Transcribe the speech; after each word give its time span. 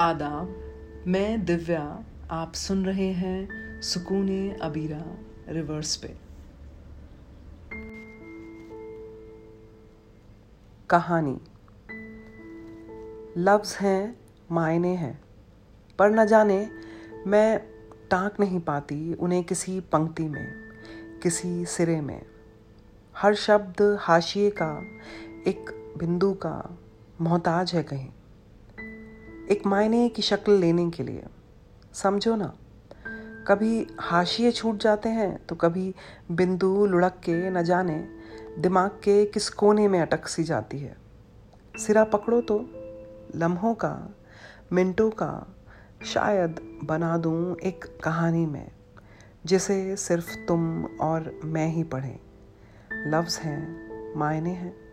आदाब 0.00 0.74
मैं 1.06 1.44
दिव्या, 1.44 2.04
आप 2.30 2.54
सुन 2.54 2.86
रहे 2.86 3.12
हैं 3.12 3.48
सुकून 3.82 4.50
अबीरा, 4.50 5.04
रिवर्स 5.48 5.96
पे। 5.96 6.16
कहानी। 10.90 11.40
लफ्ज़ 13.36 13.78
हैं, 13.78 14.20
मायने 14.52 14.94
हैं। 14.96 15.20
पर 15.98 16.10
न 16.10 16.26
जाने, 16.26 16.70
मैं 17.26 17.60
टाँक 18.10 18.40
नहीं 18.40 18.60
पाती 18.60 19.14
उन्हें 19.14 19.44
किसी 19.44 19.80
पंक्ति 19.80 20.22
में, 20.22 20.54
किसी 21.22 21.64
सिरे 21.64 22.00
में। 22.00 22.22
हर 23.16 23.34
शब्द 23.34 23.96
हाशिए 24.00 24.50
का, 24.50 24.82
एक 25.46 25.94
बिंदु 25.98 26.32
का, 26.32 26.78
मोहताज 27.20 27.72
है 27.74 27.82
कहीं। 27.82 28.08
एक 29.50 29.66
मायने 29.66 30.08
की 30.08 30.22
शक्ल 30.22 30.52
लेने 30.52 30.90
के 30.90 31.02
लिए। 31.02 31.24
समझो 31.92 32.36
ना, 32.36 32.54
कभी 33.48 33.86
हाशिए 34.00 34.52
छूट 34.52 34.76
जाते 34.76 35.08
हैं 35.08 35.46
तो 35.46 35.54
कभी 35.54 35.94
बिंदु 36.30 36.86
लुढ़क 36.86 37.20
के 37.24 37.50
न 37.50 37.62
जाने, 37.62 38.08
दिमाग 38.58 38.90
के 38.90 39.24
किस 39.24 39.48
कोने 39.48 39.88
में 39.88 40.00
अटक 40.00 40.28
सी 40.28 40.44
जाती 40.44 40.78
है। 40.78 40.96
सिरा 41.78 42.04
पकड़ो 42.04 42.40
तो 42.40 42.58
लम्हों 43.34 43.74
का, 43.74 44.14
मिनटों 44.72 45.10
का, 45.10 45.56
शायद 46.04 46.80
बना 46.84 47.16
दूँ 47.16 47.56
एक 47.56 47.84
कहानी 48.04 48.46
में, 48.46 48.70
जिसे 49.46 49.96
सिर्फ़ 49.96 50.46
तुम 50.48 50.84
और 50.84 51.40
मैं 51.44 51.68
ही 51.68 51.82
पढ़ें। 51.82 52.18
लफ्ज़ 53.10 53.40
हैं, 53.40 54.14
मायने 54.16 54.50
हैं। 54.50 54.87